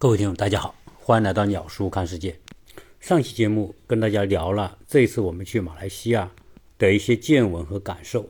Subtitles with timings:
[0.00, 2.38] 各位听众，大家好，欢迎来到鸟叔看世界。
[3.00, 6.30] 上期节目跟大家聊了这一次我们去马来西亚
[6.78, 8.28] 的一些见闻和感受，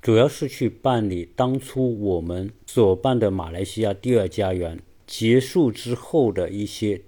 [0.00, 7.02] 主要是去办理当初我们所办的马来西亚第二家园结束之后的一些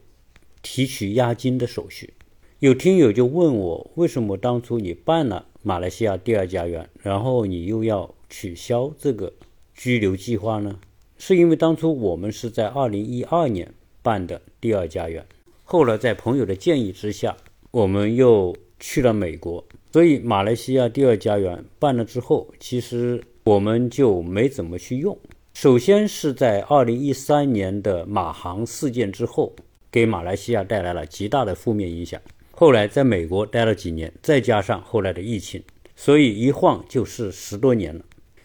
[0.63, 2.15] 提取押金的手续。
[2.59, 9.33] 有听友就问我，为什么当初你办了马来西亚第二家园，然后你又要取消这个
[9.77, 10.81] 居留计划呢？
[11.19, 13.73] 是因为当初我们是在二零一二年
[14.07, 15.27] 办的第二家园，
[15.65, 17.37] 后来在朋友的建议之下，
[17.73, 25.19] 我们又去了美国，所以马来西亚第二家园办了之后，其实我们就没怎么去用。
[25.55, 29.53] 首先是在二零一三年的马航事件之后，
[29.91, 32.21] 给马来西亚带来了极大的负面影响。
[32.53, 35.61] 后来在美国待了几年，再加上后来的疫情，
[35.97, 38.05] 所以一晃就是十多年了。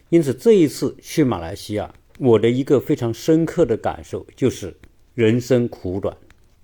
[0.09, 1.93] 因此这一次去马来西亚。
[2.19, 4.75] 我的一个非常深刻的感受就是，
[5.13, 6.15] 人生苦短，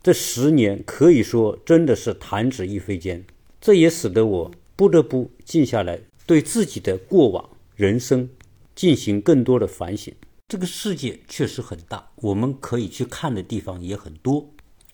[0.02, 3.26] 这十年可以说真的是弹指一挥间。
[3.60, 8.30] 这也使得我不得不静下来，对自己的过往人生
[8.74, 10.14] 进行更多的反省。
[10.48, 14.50] 这个世界确实很大，我们可以去看的地方也很多，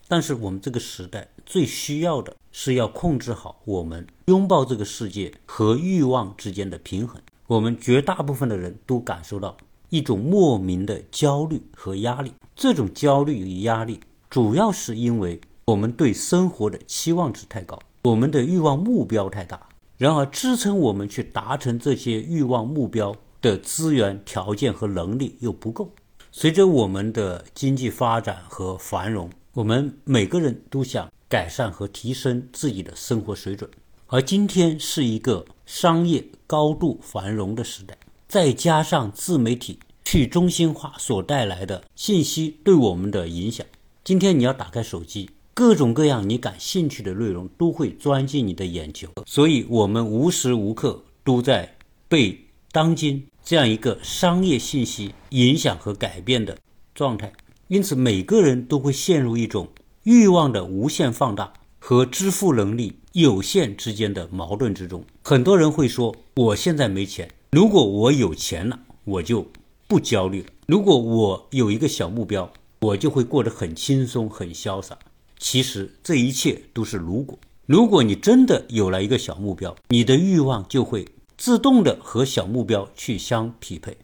[0.08, 7.22] 但是我们这个时代最需要的是要控制好我们拥抱这个世界和欲望之间的平衡。
[7.46, 9.56] 我们绝大部分的人都感受到。
[9.94, 19.70] 一种莫名的焦虑和压力，这种焦虑与压力主要是因为我们对生活的期望值太高，我们的欲望目标太大，
[20.00, 25.92] 然而支撑我们去达成这些欲望目标的资源条件和能力又不够。
[26.32, 33.70] 随着我们的经济发展和繁荣，我们每个人都想改善和提升自己的生活水准，
[34.08, 37.96] 而今天是一个商业高度繁荣的时代。
[38.34, 43.64] 再加上自媒体去中心化所带来的信息对我们的影响，
[44.04, 51.76] 今天你要打开手机，各种各样你感兴趣的内容都会钻进你的眼球，所以我们无时无刻都在
[52.08, 56.58] 被当今这样一个商业信息影响和改变的
[56.96, 57.32] 状态，
[57.68, 59.68] 因此每个人都会陷入一种
[60.06, 65.06] 欲望的无限放大和支付能力有限之间的矛盾之中。
[65.22, 69.46] 很多人会说：“我现在没钱。”如果我有钱了，我就
[69.88, 74.98] 不焦虑了；如果我有一个小目标，我就会过得很轻松、很潇洒。
[75.38, 77.38] 其实这一切都是如果。
[77.68, 83.96] 如果你真的有了一个小目标，你的欲望就会自动的和小目标去相匹配。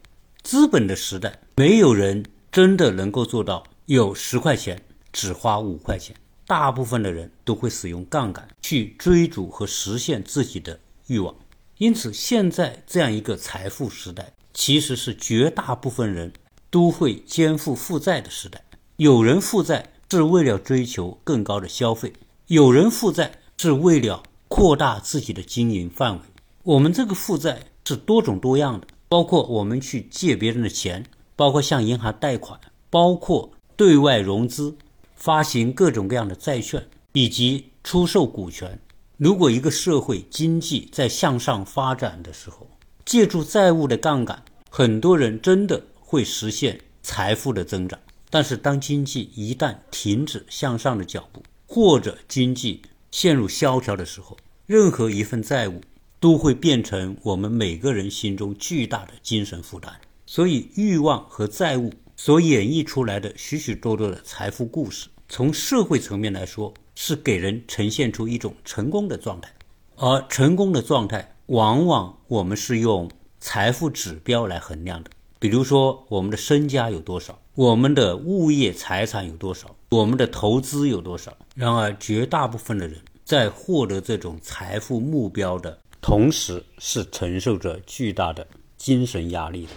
[0.44, 4.80] 资本的时代，没有人真的能够做到有十块钱
[5.12, 6.16] 只花五块钱。
[6.46, 11.34] 大部分的人都会使用杠杆去追逐和实现自己的欲望。
[11.80, 16.34] 因此，现在这样一个财富时代，其实是绝大部分人
[16.70, 18.62] 都会肩负负债的时代。
[18.98, 22.12] 有人负债是为了追求更高的消费，
[22.48, 26.22] 有人负债是为了扩大自己的经营范围。
[26.64, 31.06] 我们这个负债是多种多样的，包括我们去借别人的钱，
[31.38, 32.60] 包括向银行贷款，
[32.90, 34.76] 包括对外融资、
[35.16, 38.78] 发行各种各样的债券，以及出售股权。
[39.20, 42.66] 如果一个社会经济在向上发展的时候，
[43.04, 48.00] 借助债务的杠杆，很多人真的会实现财富的增长。
[48.30, 52.82] 但是，当经济一旦停止向上的脚步，或者经济
[53.12, 55.82] 陷入萧条的时候，任何一份债务
[56.22, 60.00] 都会变成我们每个人心中巨大的精神负担。
[60.26, 66.74] 所以，欲望和债务所演绎出来的许许多多的财富故事，从社会层面来说。
[67.02, 69.50] 是给人呈现出一种成功的状态，
[69.96, 75.10] 而成功的状态往往我们是用财富指标来衡量的，
[75.40, 81.34] 比如说我们的身家有多少，我们的物业财产有多少，我们的投资有多少。
[81.56, 88.46] 然而，绝大部分的人在获得这种财富目标的同时，是承受着巨大的
[88.76, 89.72] 精神压力的。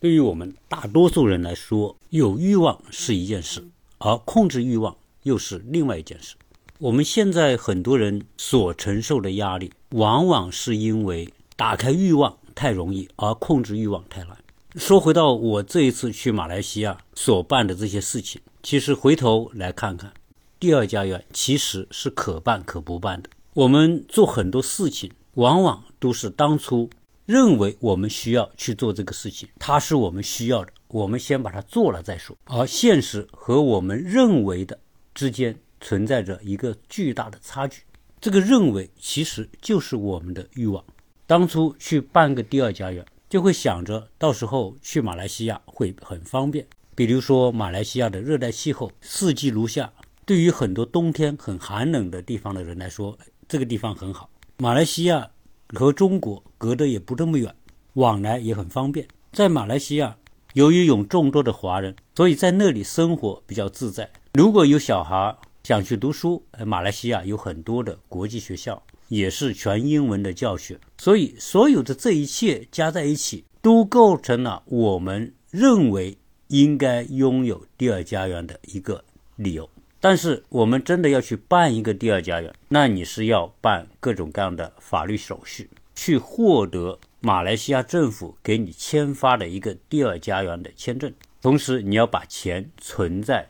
[0.00, 3.64] 对于我们大多数人来说，有欲望是一件事，
[3.98, 6.34] 而控制欲望又是另外一件事。
[6.80, 14.36] 我们现在很多人所承受的压力，往往是因为打开欲望太容易，而控制欲望太难。
[14.74, 20.12] 说回到我这一次去马来西亚所办的这些事情，其实回头来看看，
[20.58, 23.30] 第二家园其实是可办可不办的。
[23.52, 26.90] 我们做很多事情，往往都是当初
[27.24, 32.36] 认为我们需要去做这个事情，它是我们需要的，我们先把它做了再说。
[32.46, 34.80] 而现实和我们认为的
[35.14, 35.56] 之间。
[35.84, 37.82] 存在着一个巨大的差距，
[38.18, 40.82] 这个认为其实就是我们的欲望。
[41.26, 49.92] 当初去办个第二家园，就会想着到时候去马来西亚会很方便，比如说马来西亚的热带气候，四季如夏，
[50.24, 54.30] 对于很多冬天很寒冷的地方的人来说，这个地方很好。
[54.56, 55.30] 马来西亚
[55.74, 57.54] 和中国隔得也不这么远，
[57.92, 59.06] 往来也很方便。
[59.32, 60.16] 在马来西亚，
[60.54, 64.10] 由于有众多的华人，所以在那里生活比较自在。
[64.32, 70.78] 如果有小孩想去读书，马来西亚有很多的国际学校，也是全英文的教学。
[70.98, 76.18] 所以，所有的这一切加在一起，都构成了我们认为
[76.48, 79.02] 应该拥有第二家园的一个
[79.36, 79.68] 理由。
[80.00, 87.00] 但是，我们真的要去办一个第二家园，那你是要办各种各样的法律手续，去获得。
[87.20, 91.10] 马来西亚政府给你签发的一个第二家园的签证，
[91.40, 93.48] 同时你要把钱存在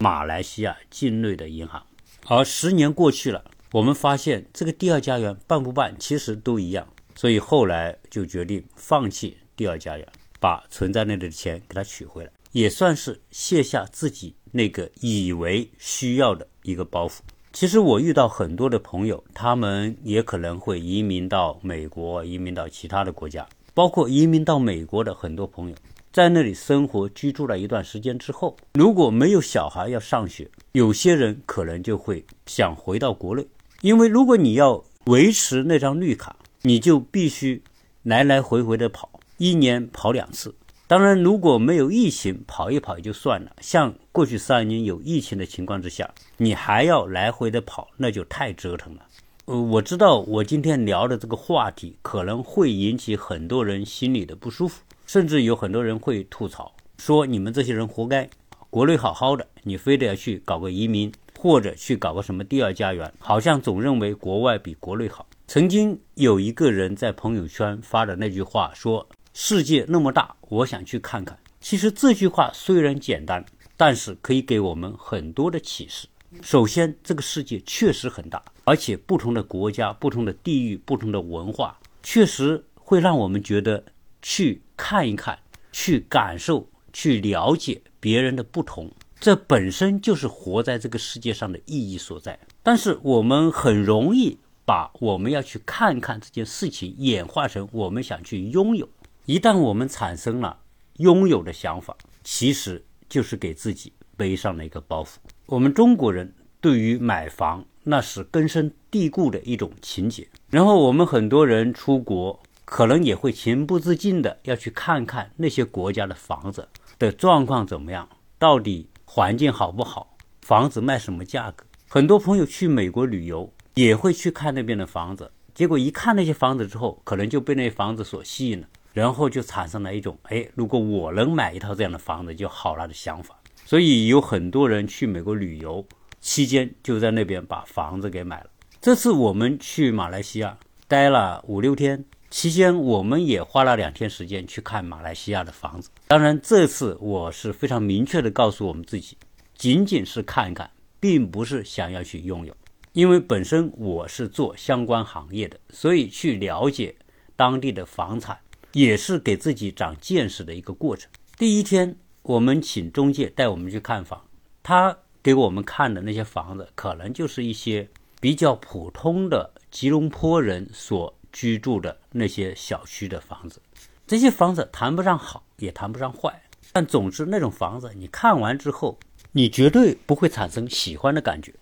[0.00, 1.86] 马来西亚境内的银行。
[2.26, 10.08] 而十年过去了，我们发现这个第二家园办不办其实都一样，所以后来就决定放弃第二家园，
[10.40, 17.18] 把存在那里的钱给它取回来，也算是卸下自己那个以为需要的一个包袱。
[17.52, 25.74] 其实我遇到很多的朋友，他们也可能会移民到美国，移民到其他的国家，包括移民到美国的很多朋友，
[26.12, 33.46] 在那里生活居住了一段时间之后，如果没有小孩要上学，有些人可能就会想回到国内，
[33.80, 37.62] 因为如果你要维持那张绿卡，你就必须
[38.02, 40.52] 来来回回的跑，一年跑两次。
[40.88, 43.52] 当然，如果没有疫情，跑一跑也就算了。
[43.60, 49.06] 像过去三年有疫情的情况之下，你还要来回的跑，那就太折腾了。
[49.44, 58.30] 呃，我知道我今天聊的这个话题可能会引起很多人心里的不舒服，甚至有很多人会吐槽说：“你们这些人活该，
[58.70, 69.04] 国内好好的，你非得要去搞个移民，或者去搞个什么第二家园，好像总认为国外比国内好。”曾经有一个人在朋友圈发的那句话说。
[69.32, 71.36] 世界那么大，我想去看看。
[71.60, 73.44] 其实这句话虽然简单，
[73.76, 76.06] 但是可以给我们很多的启示。
[76.40, 83.82] 首先，这个世界确实很大，而且不同的国家、不同的地域、不同的文化，确实会让我们觉得
[84.20, 85.38] 去看一看、
[85.70, 88.90] 去感受、去了解别人的不同。
[89.20, 92.40] 这本身就是活在这个世界上的意义所在。
[92.62, 98.88] 但是我们很容易把我们要去看看这件事情演化成我们想去拥有。
[99.26, 100.58] 一旦我们产生了
[100.96, 101.94] 拥有的想法，
[102.24, 105.16] 其实就是给自己背上了一个包袱。
[105.44, 110.26] 我们中国人对于买房那是根深蒂固的一种情节。
[110.48, 116.68] 然后我们很多人出国，可能也会情不自禁的要去看看那些国家的房子
[117.00, 118.08] 的状况怎么样，
[118.38, 121.64] 到底环境好不好，房子卖什么价格。
[121.88, 128.68] 很多朋友去美国旅游，也会去看那边的房子，结果一看那些房子之后，可能就被那房子所吸引了。
[128.92, 133.36] 然后就产生了一种，哎，如果我能买一套这样的房子就好了的想法。
[133.64, 135.84] 所以有很多人去美国旅游
[136.20, 138.50] 期间就在那边把房子给买了。
[138.80, 140.56] 这次我们去马来西亚
[140.86, 145.90] 待了五六天，期间我们也花了两天时间去看马来西亚的房子。
[146.06, 149.16] 当然，这次我是非常明确的告诉我们自己，
[149.54, 152.56] 仅仅是看一看，并不是想要去拥有。
[152.92, 156.94] 因为本身我是做相关行业的，所以去了解
[157.36, 158.38] 当地的房产。
[158.72, 161.10] 也是给自己长见识的一个过程。
[161.36, 164.24] 第一天，我们请中介带我们去看房，
[164.62, 167.88] 他给我们看的那些房子，可能就是一些
[168.20, 173.60] 比较普通的吉隆坡人所居住的那些小区的房子。
[174.06, 178.98] 这些房子谈不上好，也谈不上坏，但总之那种房子，你看完之后，
[179.32, 181.54] 你绝对不会产生喜欢的感觉。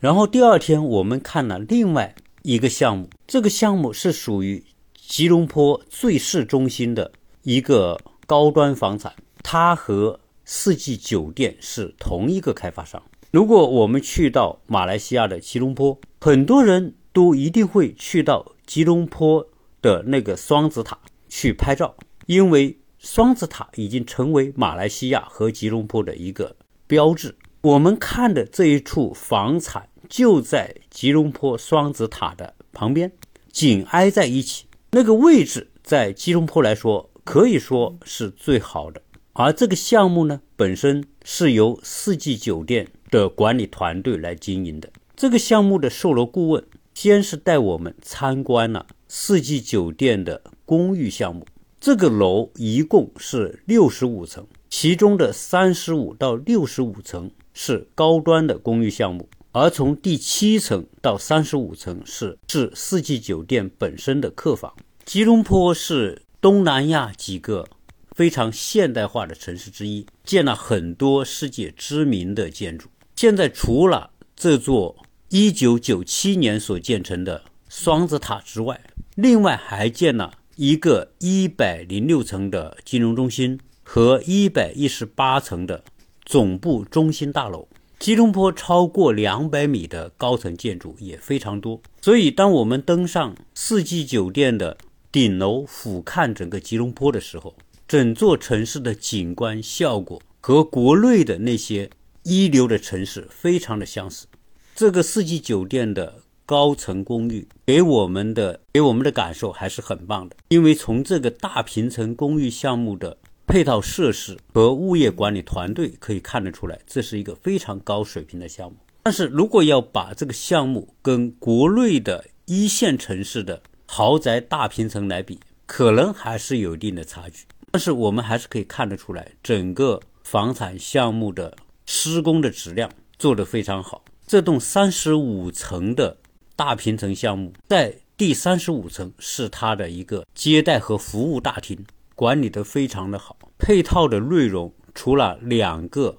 [0.00, 4.64] 然后第二天，我们看了另外一个项目，这个项目是属于。
[5.04, 13.02] 吉隆坡最市中心的一个高端房产，它和四季酒店是同一个开发商。
[13.30, 19.46] 如果我们去到马来西亚的吉隆坡，很多人都一定会去到吉隆坡
[19.80, 21.94] 的那个双子塔去拍照，
[22.26, 27.34] 因为双子塔已经成为马来西亚和吉隆坡的一个标志。
[27.62, 33.12] 我们看的这一处房产就在吉隆坡双子塔的旁边，
[33.50, 34.66] 紧挨在一起。
[34.90, 39.02] 那个位置在吉隆坡来说，可以说是最好的。
[39.34, 44.90] 而这个项目呢，本身是由四季酒店的管理团队来经营的。
[45.16, 51.46] 这个项目的售楼顾问先是带我们参观了四季酒店的公寓项目。
[51.80, 59.28] 这个楼一共是六十五层，其中的三十五到六十五层是高端的公寓项目。
[59.50, 64.72] 而从第七层到三十五层是是四季酒店本身的客房。
[65.04, 67.66] 吉隆坡是东南亚几个
[68.12, 72.88] 非常现代化的城市之一，建了很多世界知名的建筑。
[73.16, 74.96] 现在除了这座
[75.32, 78.78] 1997年所建成的双子塔之外，
[79.14, 85.82] 另外还建了一个106层的金融中心和118层的
[86.26, 87.66] 总部中心大楼。
[87.98, 94.76] 吉隆坡超过两百米的高层建筑也非常多，所以当我们登上四季酒店的
[95.10, 97.54] 顶楼俯瞰整个吉隆坡的时候，
[97.88, 101.88] 整座城市的景观效果和国内的那些
[102.24, 104.26] 一流的城市非常的相似。
[104.74, 113.18] 这个四季酒店的高层公寓给我们的给我们的感受还是很棒的，因为从这个大平层公寓项目的。
[113.44, 118.76] 配套设施和物业管理团队可以看得出来，这是一个非常高水平的项目。
[119.02, 127.44] 但是如果要把这个项目跟国内的一线城市的豪宅大平层来比，可能还是有一定的差距。
[127.72, 134.02] 但是我们还是可以看得出来，整个房产项目的施工的质量做得非常好。
[134.32, 136.16] 这栋三十五层的
[136.56, 141.84] 大平层项目，在第三十五层是它的一个接待和服务大厅。
[142.14, 146.16] 管理得非常的好，配套的内容除了两个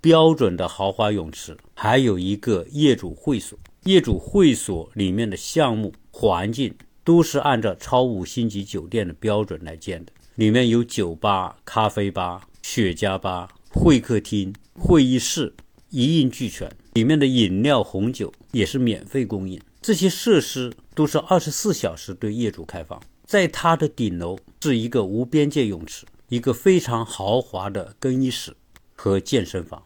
[0.00, 3.58] 标准的豪华泳池，还有一个业主会所。
[3.82, 15.52] 业主会所里面的项目环境都是按照超五星级酒店的标准来建的，里面有酒吧、咖啡吧、雪茄吧、会客厅、会议室，
[15.90, 16.70] 一应俱全。
[16.94, 23.00] 里面的饮料、红酒也是免费供应，这些设施都是二十四小时对业主开放。
[23.24, 28.56] 在它的顶楼是一个无边界泳池，一个非常豪华的更衣室
[28.94, 29.82] 和健身房。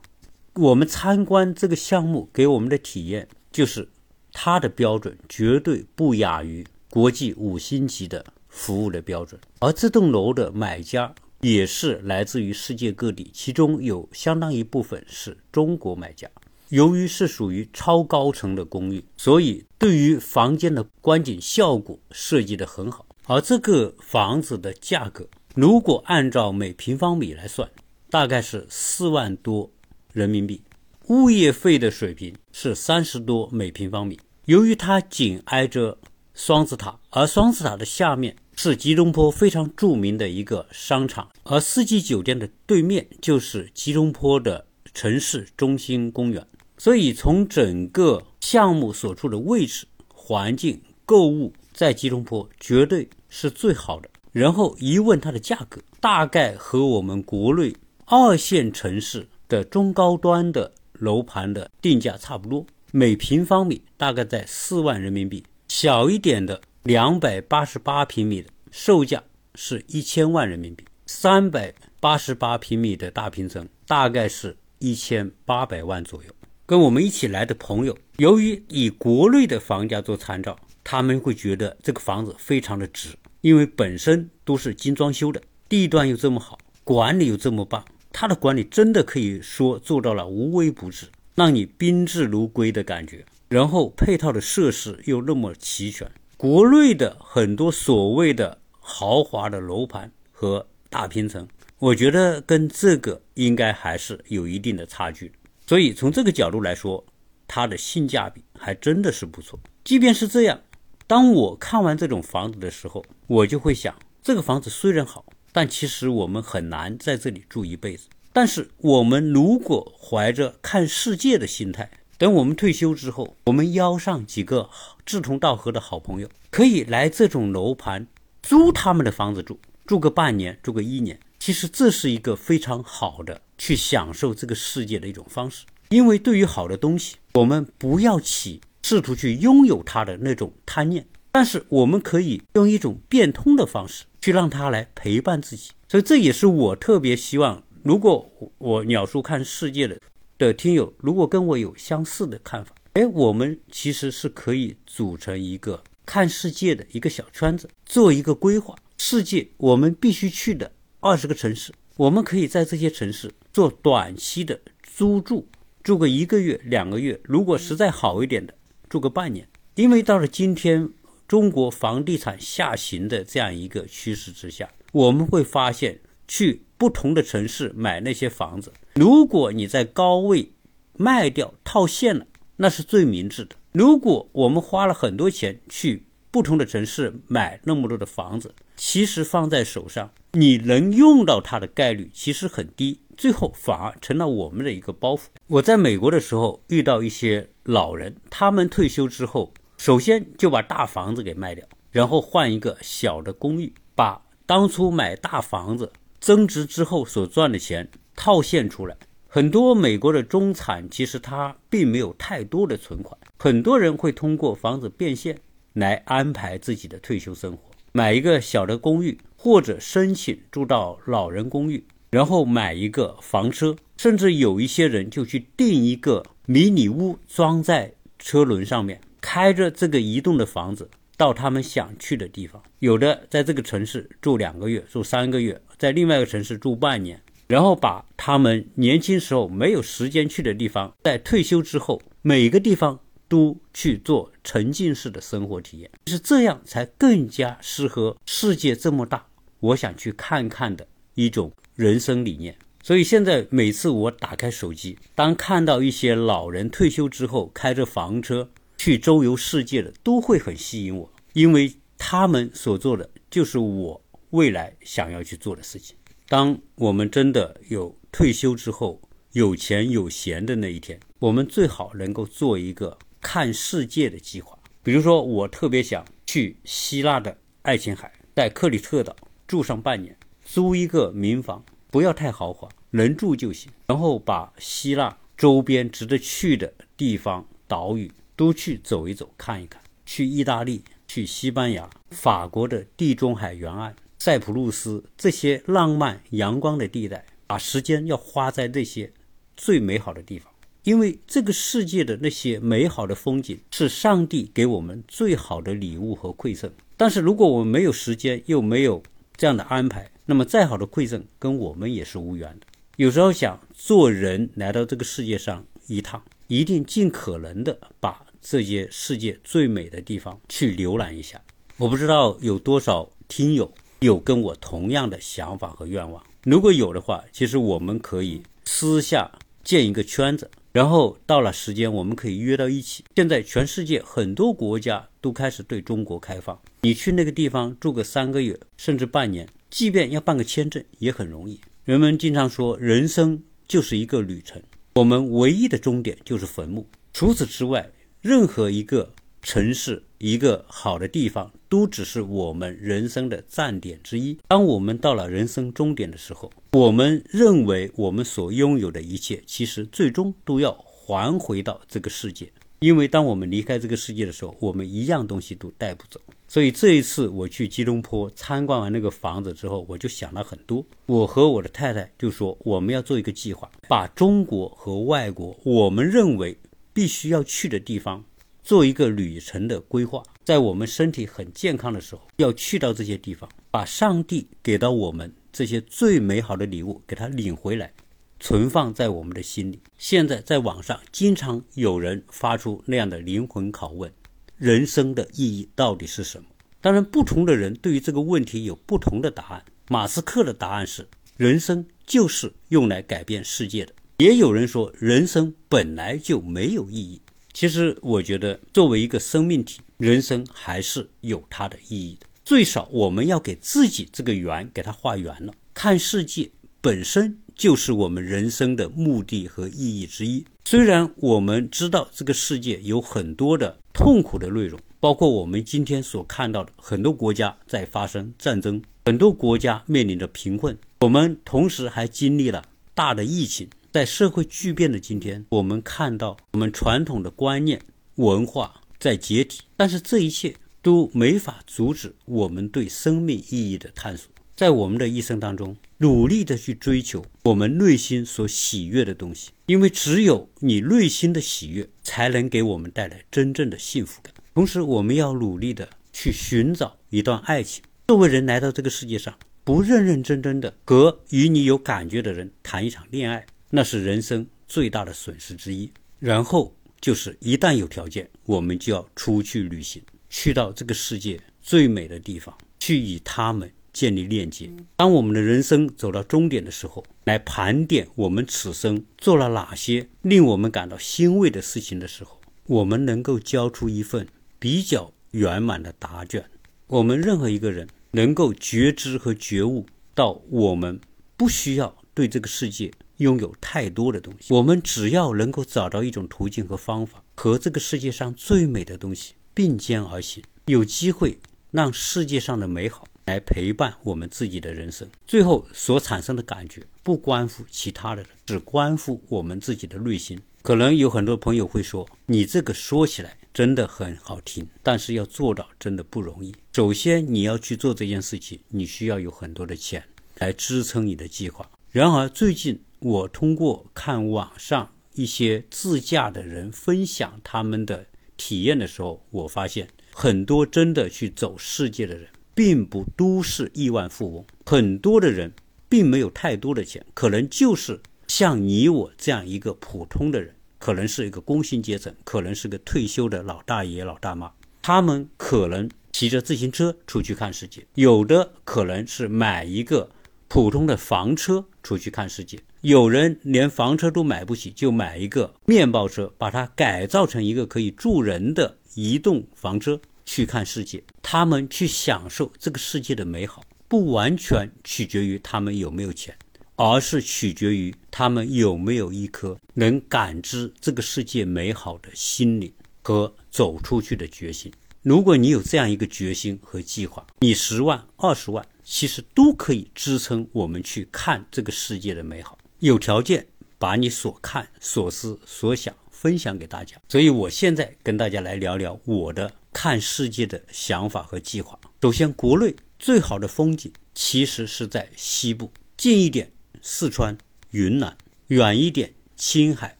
[0.54, 3.88] 我们参观这个项目给我们的体验就是，
[4.32, 9.40] 它的标准绝对不亚于国际五星级的服务的标准。
[9.60, 16.28] 而这栋楼的买家也是来自于世界各地，其中有相当一部分是中国买家。
[16.68, 23.04] 由于是属于超高层的公寓，所以对于房间的观景效果设计得很好。
[23.26, 27.68] 而这个房子的价格，如果按照每平方米来算，
[28.08, 29.70] 大概是四万多
[30.12, 30.62] 人民币。
[31.08, 34.20] 物业费的水平是三十多每平方米。
[34.44, 35.98] 由于它紧挨着
[36.34, 53.08] 双子塔，而双子塔的下面是吉隆坡非常著名的一个商场，而四季酒店的对面就是吉隆坡的城市中心公园，所以从整个项目所处的位置、环境、购物，在吉隆坡绝对。
[53.30, 54.10] 是最好的。
[54.30, 57.74] 然后一问它的价格，大概和我们国内
[58.04, 65.44] 二线城市的中高端的楼盘的定价差不多，每平方米大概在四万人民币。
[65.68, 69.22] 小一点的两百八十八平米的售价
[69.54, 76.30] 是一千万人民币，三百八十八平米的大平层大概是一千八百万左右。
[76.64, 83.10] 跟我们一起来的朋友，由于以国内的房价做参照，他们会觉得这个房子非常的值。
[83.42, 93.26] 因为本身都是精装修的，地段又这么好，管理又这么棒，它的管理真的可以说做到了无微不至，让你宾至如归的感觉。
[93.50, 101.46] 然后配套的设施又那么齐全，国内的很多所谓的豪华的楼盘和大平层，
[101.78, 105.30] 我觉得跟这个应该还是有一定的差距。
[105.66, 107.04] 所以从这个角度来说，
[107.46, 109.60] 它的性价比还真的是不错。
[109.84, 110.58] 即便是这样。
[111.06, 118.08] 当我看完这种房子的时候，我就会想，这个房子虽然好，但其实我们很难在这里住一辈子。
[118.32, 121.90] 但是我们如果怀着看世界的心态，
[122.20, 124.68] 等我们退休之后，我们邀上几个
[125.06, 128.06] 志同道合的好朋友，可以来这种楼盘
[128.42, 131.18] 租他们的房子住，住个半年，住个一年。
[131.38, 135.64] 其实这是一个非常好的去享受这个世界的一种方式。
[135.88, 138.60] 因为对于好的东西，我们不要起。
[138.82, 149.98] 试图去拥有它的那种贪念，但是我们可以用一种变通的方式去让它来陪伴自己，所以这也是我特别希望，如果我鸟叔看世界的
[150.46, 158.74] 的听友，如果跟我有相似的看法，哎，我们其实是可以组成一个看世界的一个小圈子，做一个规划。
[158.96, 165.46] 世界我们必须去的二十个城市，我们可以在这些城市做短期的租住，
[165.82, 168.54] 住个一个月、两个月，如果实在好一点的。
[168.88, 170.90] 住个半年，因为到了今天，
[171.28, 180.54] 中国房地产下行的这样一个趋势之下，我们会发现，去不同的城市买那些房子，如果你在高位
[180.96, 182.24] 卖掉套现了，
[182.56, 183.54] 那是最明智的。
[183.72, 195.24] 如果我们花了很多钱去不同的城市买那么多的房子，其实放在手上，你能用到它的概率其实很低，最后反而成了我们的一个包袱。
[195.48, 208.96] 我在美国的时候遇到一些老人，他们退休之后，首先就把大房子给卖掉，然后换一个小的公寓，把当初买大房子增值之后所赚的钱套现出来。
[209.26, 215.38] 很多美国的中产其实他并没有太多的存款，很多人会通过房子变现
[215.74, 217.58] 来安排自己的退休生活，
[217.92, 232.62] 买一个小的公寓，或者申请住到老人公寓，然后买一个房车，甚至有一些人就去订一个迷你屋，装在车轮上面，开着这个移动的房子到他们想去的地方。
[232.78, 237.20] 有的在这个城市住两个月，住三个月，在另外一个城市住半年。
[237.46, 242.98] 然后把他们年轻时候没有时间去的地方，在退休之后，每个地方
[243.28, 249.26] 都去做沉浸式的生活体验，是这样才更加适合世界这么大，
[249.58, 250.86] 我想去看看的
[251.16, 252.56] 一种人生理念。
[252.82, 258.48] 所以现在每次我打开手机，当看到一些老人退休之后开着房车
[258.82, 265.94] 去周游世界的，都会很吸引我，因为他们所做的就是我未来想要去做的事情。
[266.26, 274.58] 当我们真的有退休之后有钱有闲的那一天，我们最好能够做一个看世界的计划。
[274.82, 279.14] 比如说，我特别想去希腊的爱琴海，在克里特岛
[279.46, 283.70] 住上半年，租一个民房，不要太豪华，能住就行。
[283.88, 289.82] 然后把希腊周边值得去的地方、岛屿都去走一走、看一看。
[290.06, 293.94] 去意大利、去西班牙、法国的地中海沿岸。
[294.18, 299.12] 塞浦路斯这些浪漫阳光的地带，把时间要花在这些
[299.58, 300.50] 最美好的地方，
[300.84, 306.72] 因为这个世界的那些美好的风景是上帝给我们最好的礼物和馈赠。
[306.96, 309.02] 但是如果我们没有时间，又没有
[309.36, 312.66] 这样的安排，那么再好的馈赠跟我们也是无缘的。
[312.96, 321.40] 有时候想做人来到这个世界上一趟，一定尽可能的把这些世界最美的地方去浏览一下。
[321.76, 323.72] 我不知道有多少听友。
[324.00, 329.30] 有跟我同样的想法和愿望，如果有的话，其实我们可以私下
[329.62, 333.04] 建一个圈子，然后到了时间，我们可以约到一起。
[333.14, 341.60] 现在全世界很多国家都开始对中国开放，你去那个地方住个三个月，甚至半年，即便要办个签证也很容易。
[341.84, 344.62] 人们经常说，人生就是一个旅程，
[344.94, 346.86] 我们唯一的终点就是坟墓。
[347.12, 350.02] 除此之外，任何一个城市。
[350.18, 354.36] 一个好的地方，都只是我们人生的站点之一。
[354.46, 362.52] 当我们到了人生终点的时候，我们认为我们所拥有的一切，其实最终都要还回到这个世界。
[362.80, 366.20] 因为当我们离开这个世界的时候，我们一样东西都带不走。
[366.46, 370.84] 所以这一次我去吉隆坡参观完那个房子之后，我就想了很多。
[371.06, 376.58] 我和我的太太就说，我们要做一个计划，把中国和外国我们认为
[377.00, 378.22] 必须要去的地方。
[378.62, 387.90] 做一个旅程的规划，在我们身体很健康的时候，要去到这些地方，把上帝给到我们这些最美好的礼物给他领回来，
[388.38, 389.80] 存放在我们的心里。
[389.96, 394.12] 现在在网上经常有人发出那样的灵魂拷问：
[394.58, 396.48] 人生的意义到底是什么？
[396.82, 399.64] 当然，不同的人对于这个问题有不同的答案。
[399.88, 401.08] 马斯克的答案是：
[401.38, 403.94] 人生就是用来改变世界的。
[404.20, 407.22] 也有人说，人生本来就没有意义。
[407.54, 412.26] 其实我觉得，作为一个生命体，人生还是有它的意义的。
[412.44, 415.54] 最少我们要给自己这个圆给它画圆了。
[415.72, 416.50] 看世界
[416.82, 420.44] 本身就是我们人生的目的和意义之一。
[420.66, 432.62] 虽然我们知道这个世界有很多的痛苦的内容，包括我们今天所看到的很多国家在发生战争，很多国家面临着贫困，我们同时还经历了
[432.94, 433.66] 大的疫情。
[433.92, 437.80] 在社会巨变的今天，我们看到我们传统的观念、
[438.14, 444.30] 文化在解体，但是这一切都没法阻止我们对生命意义的探索。
[444.54, 454.32] 在我们的一生当中，努力的去追求我们内心所喜悦的东西，因为只有你内心的喜悦，才能给我们带来真正的幸福感。
[454.54, 457.82] 同时，我们要努力的去寻找一段爱情。
[458.06, 463.44] 作为人来到这个世界上，不认认真真的和与你有感觉的人谈一场恋爱。
[463.70, 465.90] 那是人生最大的损失之一。
[466.18, 474.70] 然后就是，一旦有条件，我们就要出去旅行，去到这个世界最美的地方，去与他们建立链接。
[474.96, 484.26] 当我们的人生走到终点的时候，来盘点我们此生做了哪些令我们感到欣慰的事情的时候，我们能够交出一份
[484.58, 486.44] 比较圆满的答卷。
[486.86, 491.00] 我们任何一个人能够觉知和觉悟到，我们
[491.36, 501.38] 不需要对这个世界拥有太多的东西，我们只要能够找到一种途径和方法，和这个世界上最美的东西并肩而行，有机会
[501.70, 505.06] 让世界上的美好来陪伴我们自己的人生。
[505.26, 510.40] 最后所产生的感觉不关乎其他的人，只关乎我们自己的内心。
[510.62, 516.54] 可能有很多朋友会说：“你这个说起来真的很好听，但是要做到真的不容易。
[516.74, 520.04] 首先，你要去做这件事情，你需要有很多的钱
[520.36, 521.70] 来支撑你的计划。
[521.90, 535.52] 然而，最近我通过看网上一些自驾的人分享他们的体验的时候，我发现很多真的去走世界的人，并不都是亿万富翁，很多的人
[535.88, 550.10] 并没有太多的钱，可能就是。”像你我这样一个普通的人，可能是一个工薪阶层，可能是个退休的老大爷、老大妈，他们可能骑着自行车出去看世界，有的可能是买一个
[550.46, 561.02] 普通的房车出去看世界，有人连房车都买不起，就买一个面包车，把它改造成一个可以住人的移动房车去看世界。
[561.22, 566.34] 他们去享受这个世界的美好，不完全取决于他们有没有钱。
[566.76, 574.72] 而是取决于他们有没有一颗能感知这个世界美好的心灵和走出去的决心。
[575.02, 582.56] 如果你有这样一个决心和计划，你十万、二十万，其实都可以支撑我们去看这个世界的美好。
[582.80, 583.46] 有条件
[583.78, 586.96] 把你所看、所思、所想分享给大家。
[587.08, 591.78] 所以我现在跟大家来聊聊我的看世界的想法和计划。
[592.00, 596.52] 首先，国内最好的风景其实是在西部，近一点。
[596.82, 597.36] 四川、
[597.72, 598.16] 云南，
[598.46, 599.98] 远一点，青海、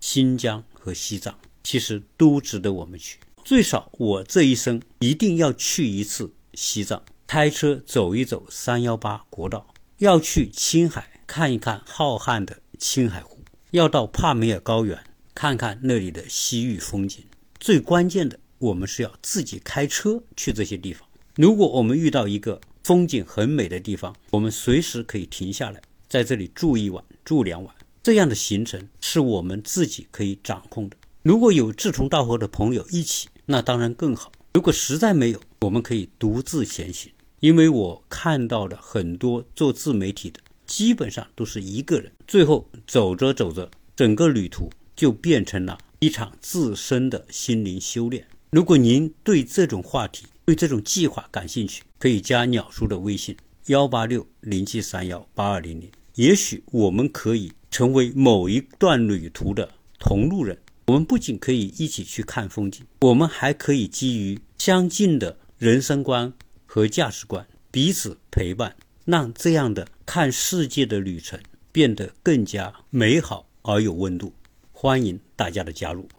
[0.00, 3.20] 新疆和西藏，其实都值得我们去。
[3.44, 9.68] 最少我这一生一定要去一次西藏，开车走一走三幺八国道；
[9.98, 13.36] 要去青海看一看浩瀚的青海湖；
[13.72, 14.98] 要到帕米尔高原
[15.34, 17.22] 看看那里的西域风景。
[17.60, 21.06] 最关键的，我们是要自己开车去这些地方。
[21.36, 25.82] 如果我们遇到一个风景很美的地方，我们随时可以停下来。
[26.08, 30.96] 在这里住一晚、住两晚，这样的行程是我们自己可以掌控的。
[31.22, 34.32] 如果有志同道合的朋友一起，那当然更好。
[34.54, 37.12] 如果实在没有，我们可以独自前行。
[37.40, 48.24] 因为我看到了很多做自媒体的，基本上都是一个人，最后走着走着，整个旅途就变成了一场自身的心灵修炼。
[48.50, 55.90] 如果您对这种话题、对这种计划感兴趣，可以加鸟叔的微信：幺八六零七三幺八二零零。
[56.14, 60.58] 也许我们可以成为某一段旅途的同路人。
[60.86, 66.32] 我们不仅可以一起去看风景，我们还可以基于相近的人生观
[66.64, 71.38] 和价值观，彼此陪伴，让这样的看世界的旅程
[71.70, 74.32] 变得更加美好而有温度。
[74.72, 76.08] 欢迎大家的加入。